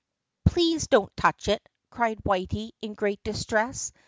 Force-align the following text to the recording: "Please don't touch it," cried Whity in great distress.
"Please 0.45 0.87
don't 0.87 1.15
touch 1.15 1.47
it," 1.47 1.61
cried 1.91 2.19
Whity 2.23 2.71
in 2.81 2.95
great 2.95 3.23
distress. 3.23 3.93